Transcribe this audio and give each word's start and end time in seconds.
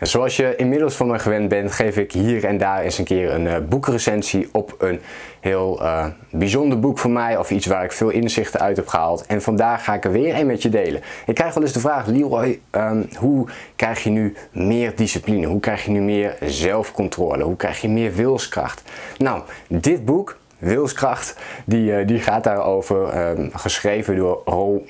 Zoals 0.00 0.36
je 0.36 0.56
inmiddels 0.56 0.94
van 0.94 1.06
me 1.06 1.18
gewend 1.18 1.48
bent, 1.48 1.72
geef 1.72 1.96
ik 1.96 2.12
hier 2.12 2.44
en 2.44 2.58
daar 2.58 2.82
eens 2.82 2.98
een 2.98 3.04
keer 3.04 3.32
een 3.32 3.44
uh, 3.44 3.56
boekrecensie 3.68 4.48
op 4.52 4.74
een 4.78 5.00
heel 5.40 5.82
uh, 5.82 6.06
bijzonder 6.30 6.80
boek 6.80 6.98
voor 6.98 7.10
mij 7.10 7.36
of 7.36 7.50
iets 7.50 7.66
waar 7.66 7.84
ik 7.84 7.92
veel 7.92 8.10
inzichten 8.10 8.60
uit 8.60 8.76
heb 8.76 8.86
gehaald. 8.86 9.26
En 9.26 9.42
vandaag 9.42 9.84
ga 9.84 9.94
ik 9.94 10.04
er 10.04 10.12
weer 10.12 10.38
een 10.38 10.46
met 10.46 10.62
je 10.62 10.68
delen. 10.68 11.00
Ik 11.26 11.34
krijg 11.34 11.54
wel 11.54 11.62
eens 11.62 11.72
de 11.72 11.80
vraag, 11.80 12.06
Leroy, 12.06 12.60
um, 12.70 13.08
hoe 13.18 13.48
krijg 13.76 14.02
je 14.02 14.10
nu 14.10 14.34
meer 14.52 14.96
discipline? 14.96 15.46
Hoe 15.46 15.60
krijg 15.60 15.84
je 15.84 15.90
nu 15.90 16.00
meer 16.00 16.36
zelfcontrole? 16.40 17.44
Hoe 17.44 17.56
krijg 17.56 17.80
je 17.80 17.88
meer 17.88 18.14
wilskracht? 18.14 18.82
Nou, 19.18 19.42
dit 19.68 20.04
boek 20.04 20.38
wilskracht, 20.60 21.36
die, 21.64 21.90
uh, 21.90 22.06
die 22.06 22.18
gaat 22.18 22.44
daarover, 22.44 23.28
um, 23.30 23.50
geschreven 23.54 24.16
door 24.16 24.42
Roy, 24.44 24.80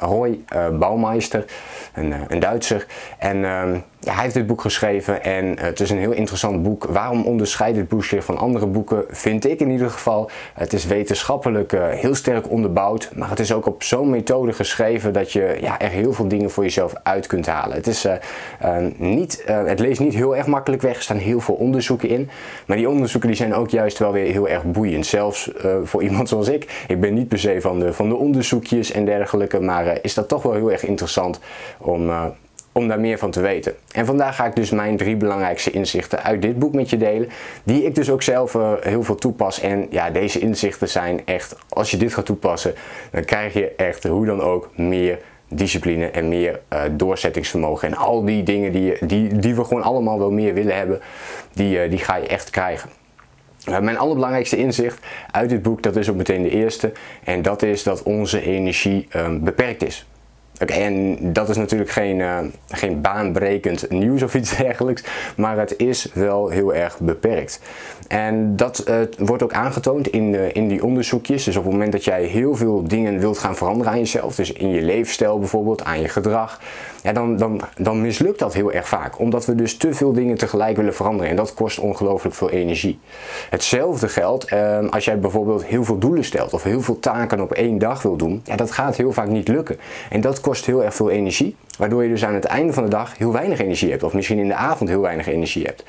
Roy 0.00 0.40
uh, 0.54 0.68
Baumeister, 0.78 1.44
een, 1.94 2.14
een 2.28 2.38
Duitser. 2.38 2.86
En 3.18 3.36
ja, 4.00 4.12
hij 4.12 4.22
heeft 4.22 4.34
dit 4.34 4.46
boek 4.46 4.60
geschreven 4.60 5.22
en 5.24 5.58
het 5.58 5.80
is 5.80 5.90
een 5.90 5.98
heel 5.98 6.12
interessant 6.12 6.62
boek. 6.62 6.84
Waarom 6.84 7.24
onderscheidt 7.24 7.76
dit 7.76 7.88
boek 7.88 8.04
zich 8.04 8.24
van 8.24 8.38
andere 8.38 8.66
boeken? 8.66 9.04
Vind 9.08 9.46
ik 9.46 9.60
in 9.60 9.70
ieder 9.70 9.90
geval. 9.90 10.30
Het 10.54 10.72
is 10.72 10.86
wetenschappelijk 10.86 11.72
heel 11.72 12.14
sterk 12.14 12.50
onderbouwd, 12.50 13.10
maar 13.14 13.30
het 13.30 13.38
is 13.38 13.52
ook 13.52 13.66
op 13.66 13.82
zo'n 13.82 14.10
methode 14.10 14.52
geschreven 14.52 15.12
dat 15.12 15.32
je 15.32 15.56
ja, 15.60 15.80
er 15.80 15.90
heel 15.90 16.12
veel 16.12 16.28
dingen 16.28 16.50
voor 16.50 16.62
jezelf 16.62 16.92
uit 17.02 17.26
kunt 17.26 17.46
halen. 17.46 17.76
Het, 17.76 17.86
is, 17.86 18.06
niet, 18.96 19.42
het 19.46 19.78
leest 19.78 20.00
niet 20.00 20.14
heel 20.14 20.36
erg 20.36 20.46
makkelijk 20.46 20.82
weg, 20.82 20.96
er 20.96 21.02
staan 21.02 21.16
heel 21.16 21.40
veel 21.40 21.54
onderzoeken 21.54 22.08
in. 22.08 22.30
Maar 22.66 22.76
die 22.76 22.88
onderzoeken 22.88 23.28
die 23.28 23.38
zijn 23.38 23.54
ook 23.54 23.70
juist 23.70 23.98
wel 23.98 24.12
weer 24.12 24.32
heel 24.32 24.48
erg 24.48 24.62
boeiend. 24.62 24.77
Zelfs 25.00 25.50
uh, 25.64 25.76
voor 25.84 26.02
iemand 26.02 26.28
zoals 26.28 26.48
ik. 26.48 26.84
Ik 26.88 27.00
ben 27.00 27.14
niet 27.14 27.28
per 27.28 27.38
se 27.38 27.60
van 27.60 27.78
de, 27.78 27.92
van 27.92 28.08
de 28.08 28.14
onderzoekjes 28.14 28.92
en 28.92 29.04
dergelijke, 29.04 29.60
maar 29.60 29.86
uh, 29.86 29.92
is 30.02 30.14
dat 30.14 30.28
toch 30.28 30.42
wel 30.42 30.52
heel 30.52 30.72
erg 30.72 30.84
interessant 30.84 31.40
om, 31.78 32.08
uh, 32.08 32.24
om 32.72 32.88
daar 32.88 33.00
meer 33.00 33.18
van 33.18 33.30
te 33.30 33.40
weten. 33.40 33.74
En 33.92 34.06
vandaag 34.06 34.36
ga 34.36 34.46
ik 34.46 34.56
dus 34.56 34.70
mijn 34.70 34.96
drie 34.96 35.16
belangrijkste 35.16 35.70
inzichten 35.70 36.22
uit 36.22 36.42
dit 36.42 36.58
boek 36.58 36.74
met 36.74 36.90
je 36.90 36.96
delen, 36.96 37.28
die 37.64 37.84
ik 37.84 37.94
dus 37.94 38.10
ook 38.10 38.22
zelf 38.22 38.56
heel 38.80 39.02
veel 39.02 39.14
toepas. 39.14 39.60
En 39.60 39.86
ja, 39.90 40.10
deze 40.10 40.38
inzichten 40.38 40.88
zijn 40.88 41.20
echt, 41.24 41.56
als 41.68 41.90
je 41.90 41.96
dit 41.96 42.14
gaat 42.14 42.26
toepassen, 42.26 42.74
dan 43.10 43.24
krijg 43.24 43.54
je 43.54 43.72
echt 43.76 44.04
hoe 44.04 44.26
dan 44.26 44.40
ook 44.40 44.70
meer 44.76 45.18
discipline 45.48 46.06
en 46.06 46.28
meer 46.28 46.60
doorzettingsvermogen. 46.90 47.88
En 47.88 47.96
al 47.96 48.24
die 48.24 48.42
dingen 48.42 48.72
die, 48.72 49.06
die, 49.06 49.38
die 49.38 49.54
we 49.54 49.64
gewoon 49.64 49.82
allemaal 49.82 50.18
wel 50.18 50.30
meer 50.30 50.54
willen 50.54 50.76
hebben, 50.76 51.00
die, 51.52 51.88
die 51.88 51.98
ga 51.98 52.16
je 52.16 52.26
echt 52.26 52.50
krijgen. 52.50 52.97
Uh, 53.68 53.78
mijn 53.78 53.98
allerbelangrijkste 53.98 54.56
inzicht 54.56 55.06
uit 55.30 55.48
dit 55.48 55.62
boek, 55.62 55.82
dat 55.82 55.96
is 55.96 56.10
ook 56.10 56.16
meteen 56.16 56.42
de 56.42 56.50
eerste. 56.50 56.92
En 57.24 57.42
dat 57.42 57.62
is 57.62 57.82
dat 57.82 58.02
onze 58.02 58.42
energie 58.42 59.08
um, 59.16 59.44
beperkt 59.44 59.84
is. 59.84 60.06
Oké, 60.60 60.72
en 60.72 61.18
dat 61.32 61.48
is 61.48 61.56
natuurlijk 61.56 61.90
geen, 61.90 62.18
uh, 62.18 62.38
geen 62.68 63.00
baanbrekend 63.00 63.90
nieuws 63.90 64.22
of 64.22 64.34
iets 64.34 64.56
dergelijks, 64.66 65.04
maar 65.36 65.58
het 65.58 65.74
is 65.76 66.10
wel 66.14 66.48
heel 66.48 66.74
erg 66.74 66.98
beperkt. 67.00 67.60
En 68.08 68.56
dat 68.56 68.84
uh, 68.88 68.96
wordt 69.18 69.42
ook 69.42 69.52
aangetoond 69.52 70.08
in, 70.08 70.32
uh, 70.32 70.54
in 70.54 70.68
die 70.68 70.84
onderzoekjes. 70.84 71.44
Dus 71.44 71.56
op 71.56 71.62
het 71.62 71.72
moment 71.72 71.92
dat 71.92 72.04
jij 72.04 72.24
heel 72.24 72.54
veel 72.54 72.88
dingen 72.88 73.18
wilt 73.18 73.38
gaan 73.38 73.56
veranderen 73.56 73.92
aan 73.92 73.98
jezelf, 73.98 74.34
dus 74.34 74.52
in 74.52 74.68
je 74.68 74.82
leefstijl 74.82 75.38
bijvoorbeeld, 75.38 75.84
aan 75.84 76.00
je 76.00 76.08
gedrag, 76.08 76.60
ja, 77.02 77.12
dan, 77.12 77.36
dan, 77.36 77.60
dan 77.76 78.00
mislukt 78.00 78.38
dat 78.38 78.54
heel 78.54 78.72
erg 78.72 78.88
vaak. 78.88 79.18
Omdat 79.18 79.46
we 79.46 79.54
dus 79.54 79.76
te 79.76 79.94
veel 79.94 80.12
dingen 80.12 80.36
tegelijk 80.36 80.76
willen 80.76 80.94
veranderen 80.94 81.30
en 81.30 81.36
dat 81.36 81.54
kost 81.54 81.78
ongelooflijk 81.78 82.34
veel 82.34 82.50
energie. 82.50 82.98
Hetzelfde 83.50 84.08
geldt 84.08 84.52
als 84.90 85.04
jij 85.04 85.18
bijvoorbeeld 85.18 85.64
heel 85.64 85.84
veel 85.84 85.98
doelen 85.98 86.24
stelt 86.24 86.52
of 86.52 86.62
heel 86.62 86.80
veel 86.80 86.98
taken 86.98 87.40
op 87.40 87.52
één 87.52 87.78
dag 87.78 88.02
wil 88.02 88.16
doen, 88.16 88.40
ja, 88.44 88.56
dat 88.56 88.70
gaat 88.70 88.96
heel 88.96 89.12
vaak 89.12 89.28
niet 89.28 89.48
lukken. 89.48 89.76
En 90.10 90.20
dat 90.20 90.40
kost 90.48 90.66
heel 90.66 90.84
erg 90.84 90.94
veel 90.94 91.10
energie, 91.10 91.56
waardoor 91.78 92.02
je 92.02 92.08
dus 92.08 92.24
aan 92.24 92.34
het 92.34 92.44
einde 92.44 92.72
van 92.72 92.84
de 92.84 92.90
dag 92.90 93.18
heel 93.18 93.32
weinig 93.32 93.58
energie 93.58 93.90
hebt 93.90 94.02
of 94.02 94.12
misschien 94.12 94.38
in 94.38 94.48
de 94.48 94.54
avond 94.54 94.90
heel 94.90 95.00
weinig 95.00 95.26
energie 95.26 95.64
hebt. 95.64 95.84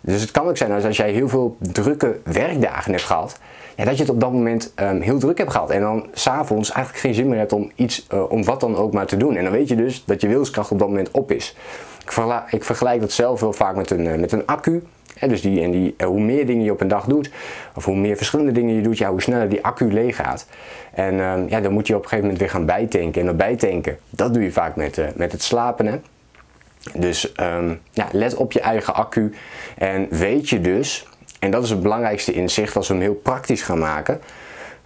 Dus 0.00 0.20
het 0.20 0.30
kan 0.30 0.48
ook 0.48 0.56
zijn 0.56 0.84
als 0.84 0.96
jij 0.96 1.10
heel 1.10 1.28
veel 1.28 1.56
drukke 1.58 2.18
werkdagen 2.24 2.92
hebt 2.92 3.04
gehad, 3.04 3.38
ja, 3.76 3.84
dat 3.84 3.96
je 3.96 4.02
het 4.02 4.12
op 4.12 4.20
dat 4.20 4.32
moment 4.32 4.72
um, 4.80 5.00
heel 5.00 5.18
druk 5.18 5.38
hebt 5.38 5.50
gehad. 5.50 5.70
En 5.70 5.80
dan 5.80 6.06
s'avonds 6.12 6.70
eigenlijk 6.70 7.04
geen 7.04 7.14
zin 7.14 7.28
meer 7.28 7.38
hebt 7.38 7.52
om 7.52 7.70
iets, 7.74 8.06
uh, 8.12 8.30
om 8.30 8.44
wat 8.44 8.60
dan 8.60 8.76
ook 8.76 8.92
maar 8.92 9.06
te 9.06 9.16
doen. 9.16 9.36
En 9.36 9.44
dan 9.44 9.52
weet 9.52 9.68
je 9.68 9.76
dus 9.76 10.04
dat 10.04 10.20
je 10.20 10.28
wilskracht 10.28 10.70
op 10.70 10.78
dat 10.78 10.88
moment 10.88 11.10
op 11.10 11.32
is. 11.32 11.56
Ik, 12.02 12.12
vergelijk, 12.12 12.52
ik 12.52 12.64
vergelijk 12.64 13.00
dat 13.00 13.12
zelf 13.12 13.40
heel 13.40 13.52
vaak 13.52 13.76
met 13.76 13.90
een, 13.90 14.06
uh, 14.06 14.14
met 14.14 14.32
een 14.32 14.46
accu. 14.46 14.82
Dus 15.20 15.40
die, 15.40 15.60
en 15.62 15.70
die, 15.70 15.94
uh, 15.98 16.06
hoe 16.06 16.20
meer 16.20 16.46
dingen 16.46 16.64
je 16.64 16.72
op 16.72 16.80
een 16.80 16.88
dag 16.88 17.04
doet, 17.04 17.30
of 17.74 17.84
hoe 17.84 17.96
meer 17.96 18.16
verschillende 18.16 18.52
dingen 18.52 18.74
je 18.74 18.82
doet, 18.82 19.02
hoe 19.02 19.22
sneller 19.22 19.48
die 19.48 19.64
accu 19.64 19.92
leeg 19.92 20.16
gaat. 20.16 20.46
En 20.92 21.20
um, 21.20 21.48
ja, 21.48 21.60
dan 21.60 21.72
moet 21.72 21.86
je 21.86 21.94
op 21.94 22.02
een 22.02 22.08
gegeven 22.08 22.24
moment 22.24 22.38
weer 22.38 22.50
gaan 22.50 22.66
bijtanken. 22.66 23.20
En 23.20 23.26
dat 23.26 23.36
bijtanken, 23.36 23.98
dat 24.10 24.34
doe 24.34 24.42
je 24.42 24.52
vaak 24.52 24.76
met, 24.76 25.16
met 25.16 25.32
het 25.32 25.42
slapen. 25.42 25.86
Hè. 25.86 25.98
Dus 26.94 27.32
um, 27.40 27.80
ja, 27.90 28.08
let 28.12 28.34
op 28.34 28.52
je 28.52 28.60
eigen 28.60 28.94
accu. 28.94 29.34
En 29.78 30.06
weet 30.10 30.48
je 30.48 30.60
dus, 30.60 31.06
en 31.38 31.50
dat 31.50 31.62
is 31.62 31.70
het 31.70 31.82
belangrijkste 31.82 32.32
inzicht 32.32 32.76
als 32.76 32.88
we 32.88 32.94
hem 32.94 33.02
heel 33.02 33.14
praktisch 33.14 33.62
gaan 33.62 33.78
maken. 33.78 34.20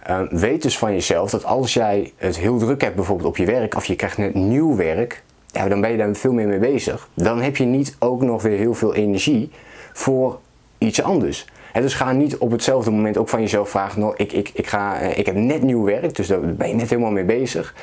Uh, 0.09 0.21
weet 0.29 0.61
dus 0.61 0.77
van 0.77 0.93
jezelf 0.93 1.29
dat 1.29 1.45
als 1.45 1.73
jij 1.73 2.11
het 2.17 2.37
heel 2.37 2.57
druk 2.57 2.81
hebt 2.81 2.95
bijvoorbeeld 2.95 3.27
op 3.27 3.37
je 3.37 3.45
werk 3.45 3.75
of 3.75 3.85
je 3.85 3.95
krijgt 3.95 4.17
net 4.17 4.33
nieuw 4.33 4.75
werk, 4.75 5.23
dan 5.67 5.81
ben 5.81 5.91
je 5.91 5.97
daar 5.97 6.15
veel 6.15 6.33
meer 6.33 6.47
mee 6.47 6.59
bezig. 6.59 7.09
Dan 7.13 7.41
heb 7.41 7.57
je 7.57 7.65
niet 7.65 7.95
ook 7.99 8.21
nog 8.21 8.41
weer 8.41 8.57
heel 8.57 8.73
veel 8.73 8.95
energie 8.95 9.51
voor 9.99 10.39
iets 10.77 11.01
anders. 11.01 11.45
Dus 11.73 11.93
ga 11.93 12.11
niet 12.11 12.37
op 12.37 12.51
hetzelfde 12.51 12.91
moment 12.91 13.17
ook 13.17 13.29
van 13.29 13.41
jezelf 13.41 13.69
vragen, 13.69 13.99
nou, 13.99 14.13
ik, 14.17 14.31
ik, 14.31 14.51
ik, 14.53 14.67
ga, 14.67 14.97
ik 14.97 15.25
heb 15.25 15.35
net 15.35 15.61
nieuw 15.61 15.83
werk, 15.83 16.15
dus 16.15 16.27
daar 16.27 16.39
ben 16.39 16.67
je 16.67 16.75
net 16.75 16.89
helemaal 16.89 17.11
mee 17.11 17.23
bezig. 17.23 17.73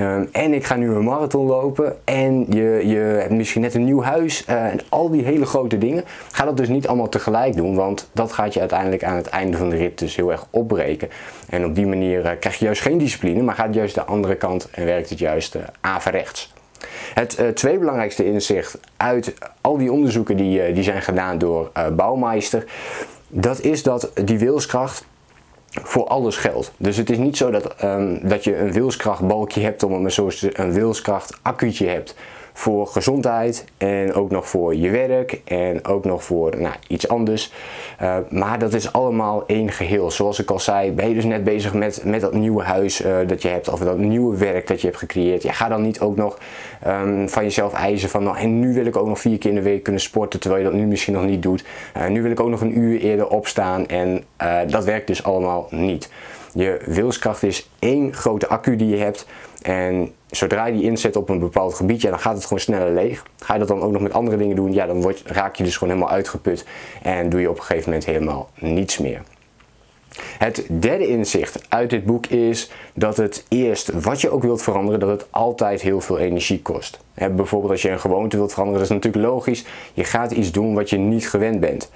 Um, 0.00 0.28
en 0.32 0.54
ik 0.54 0.64
ga 0.64 0.76
nu 0.76 0.94
een 0.94 1.04
marathon 1.04 1.46
lopen 1.46 1.96
en 2.04 2.46
je, 2.48 2.82
je 2.84 2.96
hebt 2.96 3.30
misschien 3.32 3.62
net 3.62 3.74
een 3.74 3.84
nieuw 3.84 4.02
huis 4.02 4.44
uh, 4.48 4.64
en 4.64 4.80
al 4.88 5.10
die 5.10 5.22
hele 5.22 5.46
grote 5.46 5.78
dingen. 5.78 6.04
Ga 6.32 6.44
dat 6.44 6.56
dus 6.56 6.68
niet 6.68 6.88
allemaal 6.88 7.08
tegelijk 7.08 7.56
doen, 7.56 7.74
want 7.74 8.08
dat 8.12 8.32
gaat 8.32 8.54
je 8.54 8.60
uiteindelijk 8.60 9.04
aan 9.04 9.16
het 9.16 9.26
einde 9.26 9.56
van 9.56 9.68
de 9.68 9.76
rit 9.76 9.98
dus 9.98 10.16
heel 10.16 10.30
erg 10.30 10.46
opbreken. 10.50 11.08
En 11.48 11.64
op 11.64 11.74
die 11.74 11.86
manier 11.86 12.24
uh, 12.24 12.30
krijg 12.40 12.58
je 12.58 12.64
juist 12.64 12.82
geen 12.82 12.98
discipline, 12.98 13.42
maar 13.42 13.54
gaat 13.54 13.74
juist 13.74 13.94
de 13.94 14.04
andere 14.04 14.34
kant 14.34 14.68
en 14.70 14.84
werkt 14.84 15.10
het 15.10 15.18
juist 15.18 15.56
averechts. 15.80 16.52
Het 17.14 17.38
uh, 17.40 17.48
tweede 17.48 17.78
belangrijkste 17.78 18.24
inzicht 18.24 18.78
uit 18.96 19.34
al 19.60 19.78
die 19.78 19.92
onderzoeken 19.92 20.36
die, 20.36 20.68
uh, 20.68 20.74
die 20.74 20.84
zijn 20.84 21.02
gedaan 21.02 21.38
door 21.38 21.70
uh, 21.76 21.88
Bouwmeister, 21.88 22.64
dat 23.28 23.60
is 23.60 23.82
dat 23.82 24.10
die 24.24 24.38
wilskracht 24.38 25.04
voor 25.70 26.06
alles 26.06 26.36
geldt. 26.36 26.72
Dus 26.76 26.96
het 26.96 27.10
is 27.10 27.18
niet 27.18 27.36
zo 27.36 27.50
dat, 27.50 27.84
um, 27.84 28.28
dat 28.28 28.44
je 28.44 28.56
een 28.56 28.72
wilskrachtbalkje 28.72 29.60
hebt, 29.60 29.82
om 29.82 30.04
het 30.04 30.12
zo 30.12 30.30
een 30.52 30.72
wilskracht 30.72 31.38
accuutje 31.42 31.86
hebt 31.86 32.14
voor 32.52 32.86
gezondheid 32.86 33.64
en 33.76 34.14
ook 34.14 34.30
nog 34.30 34.48
voor 34.48 34.74
je 34.74 34.90
werk 34.90 35.40
en 35.44 35.84
ook 35.86 36.04
nog 36.04 36.24
voor 36.24 36.60
nou, 36.60 36.74
iets 36.88 37.08
anders. 37.08 37.52
Uh, 38.02 38.16
maar 38.30 38.58
dat 38.58 38.72
is 38.72 38.92
allemaal 38.92 39.46
één 39.46 39.70
geheel. 39.70 40.10
Zoals 40.10 40.38
ik 40.38 40.50
al 40.50 40.60
zei, 40.60 40.92
ben 40.92 41.08
je 41.08 41.14
dus 41.14 41.24
net 41.24 41.44
bezig 41.44 41.74
met, 41.74 42.02
met 42.04 42.20
dat 42.20 42.32
nieuwe 42.32 42.62
huis 42.62 43.04
uh, 43.04 43.16
dat 43.26 43.42
je 43.42 43.48
hebt 43.48 43.68
of 43.68 43.80
dat 43.80 43.98
nieuwe 43.98 44.36
werk 44.36 44.66
dat 44.66 44.80
je 44.80 44.86
hebt 44.86 44.98
gecreëerd. 44.98 45.42
Ja, 45.42 45.52
ga 45.52 45.68
dan 45.68 45.82
niet 45.82 46.00
ook 46.00 46.16
nog 46.16 46.38
um, 46.86 47.28
van 47.28 47.42
jezelf 47.42 47.72
eisen 47.72 48.08
van 48.08 48.22
nou, 48.22 48.36
en 48.36 48.58
nu 48.58 48.74
wil 48.74 48.86
ik 48.86 48.96
ook 48.96 49.06
nog 49.06 49.20
vier 49.20 49.38
keer 49.38 49.50
in 49.50 49.56
de 49.56 49.62
week 49.62 49.82
kunnen 49.82 50.02
sporten 50.02 50.40
terwijl 50.40 50.62
je 50.62 50.70
dat 50.70 50.78
nu 50.78 50.86
misschien 50.86 51.14
nog 51.14 51.24
niet 51.24 51.42
doet. 51.42 51.64
Uh, 51.96 52.06
nu 52.06 52.22
wil 52.22 52.30
ik 52.30 52.40
ook 52.40 52.48
nog 52.48 52.60
een 52.60 52.78
uur 52.78 53.00
eerder 53.00 53.28
opstaan 53.28 53.86
en 53.86 54.24
dat 54.66 54.84
werkt 54.84 55.06
dus 55.06 55.22
allemaal 55.22 55.66
niet. 55.70 56.10
Je 56.54 56.80
wilskracht 56.86 57.42
is 57.42 57.70
één 57.78 58.14
grote 58.14 58.48
accu 58.48 58.76
die 58.76 58.88
je 58.88 58.96
hebt. 58.96 59.26
En 59.62 60.12
zodra 60.36 60.66
je 60.66 60.72
die 60.72 60.82
inzet 60.82 61.16
op 61.16 61.28
een 61.28 61.38
bepaald 61.38 61.74
gebied, 61.74 62.00
ja, 62.00 62.10
dan 62.10 62.18
gaat 62.18 62.34
het 62.34 62.42
gewoon 62.42 62.60
sneller 62.60 62.92
leeg. 62.92 63.22
Ga 63.38 63.52
je 63.52 63.58
dat 63.58 63.68
dan 63.68 63.82
ook 63.82 63.92
nog 63.92 64.02
met 64.02 64.12
andere 64.12 64.36
dingen 64.36 64.56
doen, 64.56 64.72
ja, 64.72 64.86
dan 64.86 65.14
raak 65.24 65.54
je 65.54 65.64
dus 65.64 65.76
gewoon 65.76 65.94
helemaal 65.94 66.14
uitgeput. 66.14 66.64
En 67.02 67.28
doe 67.28 67.40
je 67.40 67.50
op 67.50 67.56
een 67.56 67.62
gegeven 67.62 67.88
moment 67.88 68.04
helemaal 68.04 68.50
niets 68.58 68.98
meer. 68.98 69.22
Het 70.38 70.66
derde 70.80 71.06
inzicht 71.06 71.64
uit 71.68 71.90
dit 71.90 72.04
boek 72.04 72.26
is 72.26 72.70
dat 72.94 73.16
het 73.16 73.44
eerst, 73.48 73.90
wat 74.02 74.20
je 74.20 74.30
ook 74.30 74.42
wilt 74.42 74.62
veranderen, 74.62 75.00
dat 75.00 75.08
het 75.08 75.26
altijd 75.30 75.80
heel 75.80 76.00
veel 76.00 76.18
energie 76.18 76.62
kost. 76.62 76.98
Bijvoorbeeld 77.14 77.70
als 77.70 77.82
je 77.82 77.90
een 77.90 78.00
gewoonte 78.00 78.36
wilt 78.36 78.52
veranderen, 78.52 78.80
dat 78.80 78.90
is 78.90 78.96
natuurlijk 78.96 79.32
logisch. 79.32 79.64
Je 79.94 80.04
gaat 80.04 80.30
iets 80.30 80.52
doen 80.52 80.74
wat 80.74 80.90
je 80.90 80.96
niet 80.96 81.28
gewend 81.28 81.60
bent. 81.60 81.90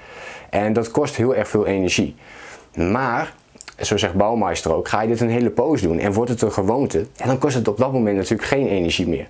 En 0.51 0.73
dat 0.73 0.91
kost 0.91 1.17
heel 1.17 1.35
erg 1.35 1.49
veel 1.49 1.67
energie. 1.67 2.15
Maar 2.75 3.35
zo 3.81 3.97
zegt 3.97 4.15
Bouwmeister 4.15 4.75
ook, 4.75 4.89
ga 4.89 5.03
je 5.03 5.09
dit 5.09 5.21
een 5.21 5.31
hele 5.31 5.51
poos 5.51 5.81
doen 5.81 5.99
en 5.99 6.13
wordt 6.13 6.31
het 6.31 6.43
een 6.43 6.53
gewoonte, 6.53 7.07
en 7.17 7.27
dan 7.27 7.39
kost 7.39 7.55
het 7.55 7.69
op 7.69 7.79
dat 7.79 7.93
moment 7.93 8.17
natuurlijk 8.17 8.49
geen 8.49 8.67
energie 8.67 9.09
meer. 9.09 9.29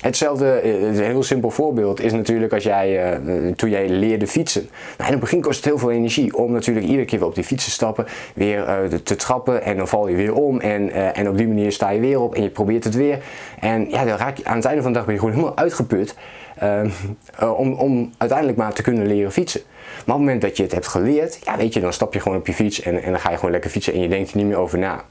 Hetzelfde, 0.00 0.50
eh, 0.50 0.82
een 0.82 0.94
heel 0.94 1.22
simpel 1.22 1.50
voorbeeld 1.50 2.00
is 2.00 2.12
natuurlijk 2.12 2.52
als 2.52 2.62
jij, 2.62 3.18
uh, 3.24 3.52
toen 3.52 3.70
jij 3.70 3.88
leerde 3.88 4.26
fietsen. 4.26 4.62
Nou, 4.96 5.04
in 5.04 5.10
het 5.10 5.20
begin 5.20 5.40
kost 5.40 5.56
het 5.56 5.64
heel 5.64 5.78
veel 5.78 5.90
energie 5.90 6.36
om 6.36 6.52
natuurlijk 6.52 6.86
iedere 6.86 7.04
keer 7.04 7.18
weer 7.18 7.28
op 7.28 7.34
die 7.34 7.44
fiets 7.44 7.64
te 7.64 7.70
stappen, 7.70 8.06
weer 8.34 8.58
uh, 8.58 8.98
te 8.98 9.16
trappen 9.16 9.62
en 9.62 9.76
dan 9.76 9.88
val 9.88 10.08
je 10.08 10.16
weer 10.16 10.34
om 10.34 10.60
en, 10.60 10.92
en 11.14 11.28
op 11.28 11.36
die 11.36 11.46
manier 11.46 11.72
sta 11.72 11.90
je 11.90 12.00
weer 12.00 12.20
op 12.20 12.34
en 12.34 12.42
je 12.42 12.50
probeert 12.50 12.84
het 12.84 12.94
weer. 12.94 13.18
En 13.60 13.90
ja, 13.90 14.04
dan 14.04 14.16
raak 14.16 14.36
je, 14.36 14.44
aan 14.44 14.56
het 14.56 14.64
einde 14.64 14.82
van 14.82 14.92
de 14.92 14.96
dag 14.96 15.06
ben 15.06 15.14
je 15.14 15.20
gewoon 15.20 15.34
helemaal 15.34 15.56
uitgeput. 15.56 16.14
Ehm, 16.58 16.90
om, 17.56 17.72
om 17.72 18.12
uiteindelijk 18.18 18.58
maar 18.58 18.72
te 18.72 18.82
kunnen 18.82 19.06
leren 19.06 19.32
fietsen. 19.32 19.60
Maar 19.64 20.14
op 20.14 20.20
het 20.20 20.30
moment 20.30 20.40
dat 20.40 20.56
je 20.56 20.62
het 20.62 20.72
hebt 20.72 20.86
geleerd, 20.86 21.38
ja, 21.44 21.56
weet 21.56 21.74
je, 21.74 21.80
dan 21.80 21.92
stap 21.92 22.14
je 22.14 22.20
gewoon 22.20 22.38
op 22.38 22.46
je 22.46 22.52
fiets 22.52 22.80
en, 22.80 23.02
en 23.02 23.10
dan 23.10 23.20
ga 23.20 23.30
je 23.30 23.36
gewoon 23.36 23.50
lekker 23.50 23.70
fietsen 23.70 23.92
en 23.92 24.00
je 24.00 24.08
denkt 24.08 24.30
er 24.30 24.36
niet 24.36 24.46
meer 24.46 24.56
over 24.56 24.78
na. 24.78 25.04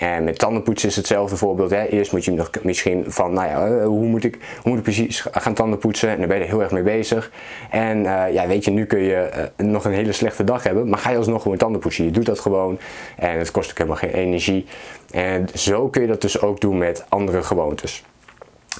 En 0.00 0.24
met 0.24 0.38
tandenpoetsen 0.38 0.88
is 0.88 0.96
hetzelfde 0.96 1.36
voorbeeld. 1.36 1.70
Hè. 1.70 1.84
Eerst 1.84 2.12
moet 2.12 2.24
je 2.24 2.30
nog 2.30 2.50
misschien 2.62 3.04
van, 3.06 3.32
nou 3.32 3.48
ja, 3.48 3.66
eh, 3.66 3.86
hoe 3.86 4.06
moet, 4.06 4.24
ik, 4.24 4.38
hoe 4.62 4.70
moet 4.70 4.76
ik 4.76 4.82
precies 4.82 5.26
gaan 5.30 5.54
tandenpoetsen? 5.54 6.08
En 6.08 6.18
dan 6.18 6.28
ben 6.28 6.38
je 6.38 6.44
heel 6.44 6.62
erg 6.62 6.70
mee 6.70 6.82
bezig. 6.82 7.30
En 7.70 7.98
uh, 7.98 8.32
ja, 8.32 8.46
weet 8.46 8.64
je, 8.64 8.70
nu 8.70 8.86
kun 8.86 9.00
je 9.00 9.50
nog 9.56 9.84
een 9.84 9.92
hele 9.92 10.12
slechte 10.12 10.44
dag 10.44 10.62
hebben, 10.62 10.88
maar 10.88 10.98
ga 10.98 11.10
je 11.10 11.16
alsnog 11.16 11.42
gewoon 11.42 11.56
tandenpoetsen. 11.56 12.04
Je 12.04 12.10
doet 12.10 12.26
dat 12.26 12.40
gewoon 12.40 12.78
en 13.16 13.38
het 13.38 13.50
kost 13.50 13.70
ook 13.70 13.78
helemaal 13.78 13.98
geen 13.98 14.12
energie. 14.12 14.66
En 15.10 15.48
zo 15.54 15.88
kun 15.88 16.02
je 16.02 16.08
dat 16.08 16.20
dus 16.20 16.40
ook 16.40 16.60
doen 16.60 16.78
met 16.78 17.04
andere 17.08 17.42
gewoontes. 17.42 18.04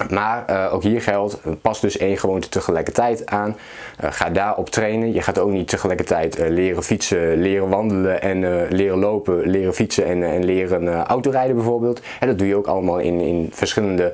Maar 0.09 0.45
uh, 0.49 0.73
ook 0.73 0.83
hier 0.83 1.01
geldt, 1.01 1.39
pas 1.61 1.81
dus 1.81 1.97
één 1.97 2.17
gewoonte 2.17 2.49
tegelijkertijd 2.49 3.25
aan. 3.25 3.57
Uh, 4.03 4.11
ga 4.11 4.29
daarop 4.29 4.69
trainen. 4.69 5.13
Je 5.13 5.21
gaat 5.21 5.39
ook 5.39 5.49
niet 5.49 5.67
tegelijkertijd 5.67 6.37
leren 6.49 6.83
fietsen, 6.83 7.41
leren 7.41 7.69
wandelen 7.69 8.21
en 8.21 8.67
leren 8.69 8.97
lopen, 8.97 9.49
leren 9.49 9.73
fietsen 9.73 10.05
en, 10.05 10.23
en 10.23 10.43
leren 10.43 11.05
autorijden 11.05 11.55
bijvoorbeeld. 11.55 12.01
En 12.19 12.27
dat 12.27 12.37
doe 12.37 12.47
je 12.47 12.55
ook 12.55 12.67
allemaal 12.67 12.99
in, 12.99 13.19
in 13.19 13.49
verschillende 13.53 14.13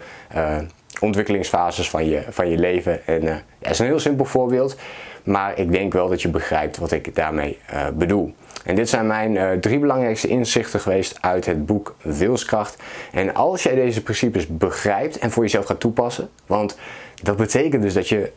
ontwikkelingsfases 1.00 1.90
van 1.90 2.06
je, 2.06 2.24
van 2.30 2.50
je 2.50 2.58
leven. 2.58 3.08
En 3.08 3.44
dat 3.60 3.72
is 3.72 3.80
een 3.80 3.86
heel 3.86 4.00
simpel 4.00 4.26
voorbeeld, 4.26 4.76
maar 5.24 5.60
ik 5.60 5.72
denk 5.72 5.94
wel 5.94 6.10
dat 6.10 6.22
je 6.22 6.30
begrijpt 6.30 6.78
wat 6.78 6.92
ik 6.92 7.16
daarmee 7.16 7.58
bedoel. 7.94 8.34
En 8.68 8.76
dit 8.76 8.90
zijn 8.90 9.08
mijn 9.08 9.36
uh, 9.36 9.52
drie 9.52 9.80
belangrijkste 9.80 10.28
inzichten 10.28 10.80
geweest 10.80 11.18
uit 11.22 11.46
het 11.46 11.66
boek 11.66 11.96
Wilskracht. 12.02 12.84
En 13.12 13.34
als 13.34 13.64
jij 13.64 13.76
deze 13.76 14.04
principes 14.04 14.48
begrijpt 14.48 15.18
en 15.20 15.32
voor 15.32 15.44
jezelf 15.44 15.66
gaat 15.66 15.80
toepassen, 15.80 16.30
want 16.46 16.78
dat 17.24 17.38
betekent 17.38 17.82
dus 17.82 17.94
dat 17.94 18.10
je 18.10 18.32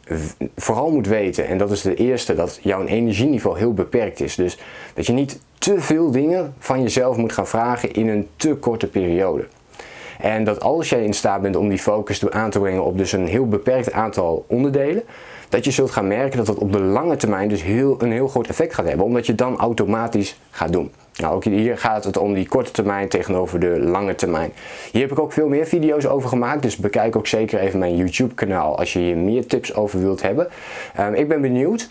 vooral 0.56 0.90
moet 0.90 1.06
weten, 1.06 1.46
en 1.46 1.58
dat 1.58 1.70
is 1.70 1.82
de 1.82 1.94
eerste, 1.94 2.34
dat 2.34 2.58
jouw 2.62 2.84
energieniveau 2.84 3.58
heel 3.58 3.74
beperkt 3.74 4.20
is. 4.20 4.34
Dus 4.34 4.58
dat 4.94 5.06
je 5.06 5.12
niet 5.12 5.40
te 5.58 5.80
veel 5.80 6.10
dingen 6.10 6.54
van 6.58 6.82
jezelf 6.82 7.16
moet 7.16 7.32
gaan 7.32 7.48
vragen 7.48 7.92
in 7.92 8.08
een 8.08 8.28
te 8.36 8.54
korte 8.54 8.86
periode. 8.86 9.46
En 10.20 10.44
dat 10.44 10.60
als 10.60 10.88
jij 10.88 11.04
in 11.04 11.12
staat 11.12 11.42
bent 11.42 11.56
om 11.56 11.68
die 11.68 11.78
focus 11.78 12.30
aan 12.30 12.50
te 12.50 12.58
brengen 12.58 12.84
op 12.84 12.98
dus 12.98 13.12
een 13.12 13.26
heel 13.26 13.48
beperkt 13.48 13.92
aantal 13.92 14.44
onderdelen, 14.48 15.02
dat 15.48 15.64
je 15.64 15.70
zult 15.70 15.90
gaan 15.90 16.08
merken 16.08 16.36
dat 16.36 16.46
dat 16.46 16.58
op 16.58 16.72
de 16.72 16.80
lange 16.80 17.16
termijn 17.16 17.48
dus 17.48 17.62
heel, 17.62 18.02
een 18.02 18.12
heel 18.12 18.28
groot 18.28 18.46
effect 18.46 18.74
gaat 18.74 18.86
hebben, 18.86 19.06
omdat 19.06 19.26
je 19.26 19.34
dan 19.34 19.58
automatisch 19.58 20.38
gaat 20.50 20.72
doen. 20.72 20.90
Nou, 21.16 21.34
ook 21.34 21.44
hier 21.44 21.78
gaat 21.78 22.04
het 22.04 22.16
om 22.16 22.34
die 22.34 22.48
korte 22.48 22.70
termijn 22.70 23.08
tegenover 23.08 23.60
de 23.60 23.80
lange 23.80 24.14
termijn. 24.14 24.52
Hier 24.92 25.02
heb 25.02 25.10
ik 25.10 25.18
ook 25.18 25.32
veel 25.32 25.48
meer 25.48 25.66
video's 25.66 26.06
over 26.06 26.28
gemaakt, 26.28 26.62
dus 26.62 26.76
bekijk 26.76 27.16
ook 27.16 27.26
zeker 27.26 27.60
even 27.60 27.78
mijn 27.78 27.96
YouTube 27.96 28.34
kanaal 28.34 28.78
als 28.78 28.92
je 28.92 28.98
hier 28.98 29.16
meer 29.16 29.46
tips 29.46 29.74
over 29.74 30.00
wilt 30.00 30.22
hebben. 30.22 30.48
Um, 31.00 31.14
ik 31.14 31.28
ben 31.28 31.40
benieuwd 31.40 31.90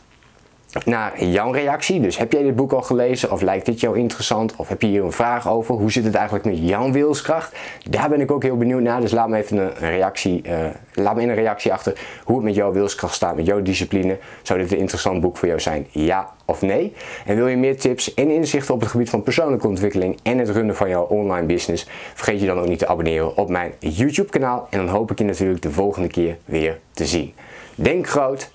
naar 0.85 1.23
jouw 1.23 1.51
reactie. 1.51 2.01
Dus 2.01 2.17
heb 2.17 2.31
jij 2.31 2.43
dit 2.43 2.55
boek 2.55 2.71
al 2.71 2.81
gelezen 2.81 3.31
of 3.31 3.41
lijkt 3.41 3.65
dit 3.65 3.79
jou 3.79 3.97
interessant 3.97 4.55
of 4.55 4.67
heb 4.67 4.81
je 4.81 4.87
hier 4.87 5.03
een 5.03 5.11
vraag 5.11 5.49
over? 5.49 5.75
Hoe 5.75 5.91
zit 5.91 6.03
het 6.03 6.15
eigenlijk 6.15 6.45
met 6.45 6.57
jouw 6.59 6.91
wilskracht? 6.91 7.55
Daar 7.89 8.09
ben 8.09 8.21
ik 8.21 8.31
ook 8.31 8.43
heel 8.43 8.57
benieuwd 8.57 8.81
naar. 8.81 9.01
Dus 9.01 9.11
laat 9.11 9.29
me 9.29 9.37
even 9.37 9.57
een 9.57 9.89
reactie, 9.89 10.41
uh, 10.47 10.57
laat 10.93 11.15
me 11.15 11.21
in 11.21 11.29
een 11.29 11.35
reactie 11.35 11.73
achter 11.73 11.99
hoe 12.23 12.35
het 12.35 12.45
met 12.45 12.55
jouw 12.55 12.71
wilskracht 12.71 13.13
staat, 13.15 13.35
met 13.35 13.45
jouw 13.45 13.61
discipline. 13.61 14.17
Zou 14.41 14.59
dit 14.59 14.71
een 14.71 14.77
interessant 14.77 15.21
boek 15.21 15.37
voor 15.37 15.47
jou 15.47 15.59
zijn? 15.59 15.87
Ja 15.91 16.33
of 16.45 16.61
nee? 16.61 16.93
En 17.25 17.35
wil 17.35 17.47
je 17.47 17.57
meer 17.57 17.77
tips 17.77 18.13
en 18.13 18.29
inzichten 18.29 18.73
op 18.73 18.79
het 18.79 18.89
gebied 18.89 19.09
van 19.09 19.23
persoonlijke 19.23 19.67
ontwikkeling 19.67 20.19
en 20.23 20.37
het 20.37 20.49
runnen 20.49 20.75
van 20.75 20.89
jouw 20.89 21.03
online 21.03 21.45
business? 21.45 21.87
Vergeet 22.13 22.39
je 22.39 22.45
dan 22.45 22.59
ook 22.59 22.67
niet 22.67 22.79
te 22.79 22.87
abonneren 22.87 23.37
op 23.37 23.49
mijn 23.49 23.73
YouTube 23.79 24.29
kanaal 24.29 24.67
en 24.69 24.77
dan 24.77 24.87
hoop 24.87 25.11
ik 25.11 25.17
je 25.17 25.25
natuurlijk 25.25 25.61
de 25.61 25.71
volgende 25.71 26.07
keer 26.07 26.37
weer 26.45 26.79
te 26.93 27.05
zien. 27.05 27.33
Denk 27.75 28.07
groot, 28.07 28.51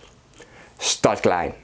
start 0.77 1.21
klein. 1.21 1.64